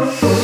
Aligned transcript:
one. 0.00 0.41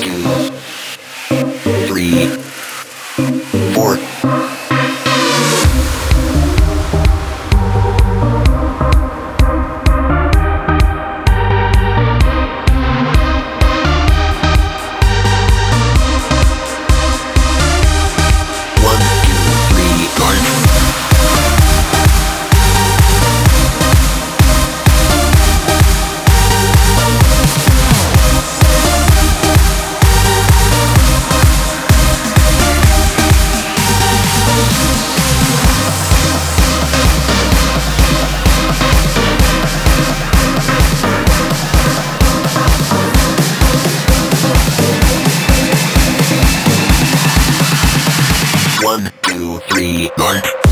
three, 49.69 50.11
nine. 50.19 50.68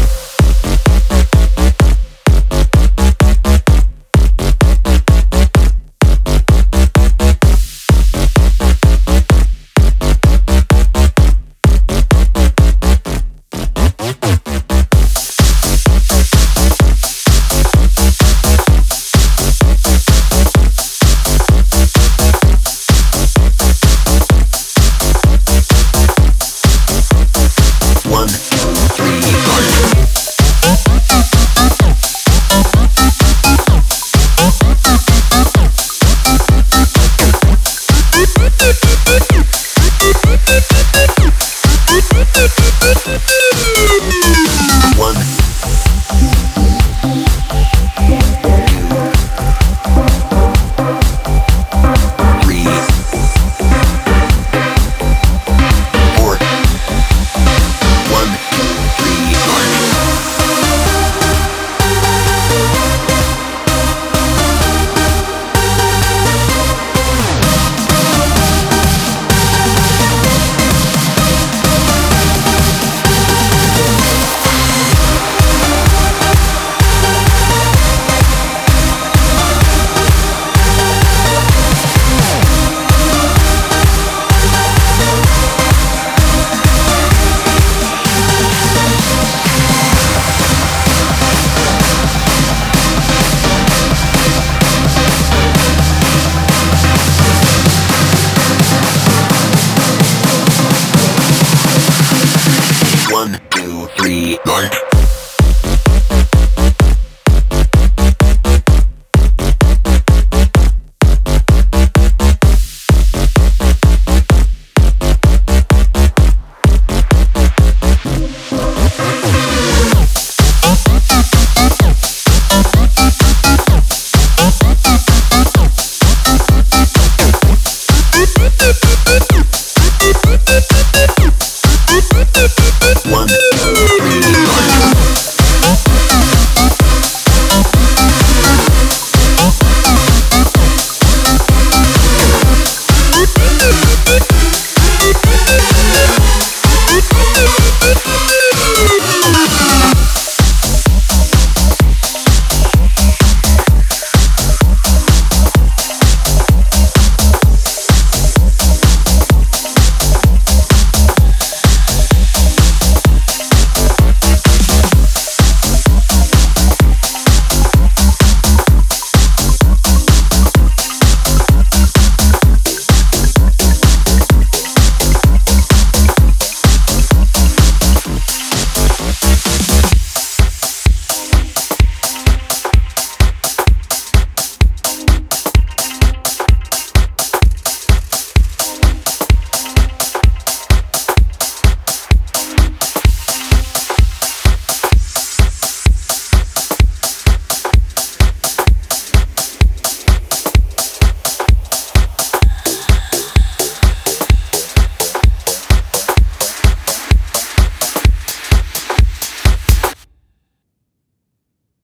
night. 104.62 104.85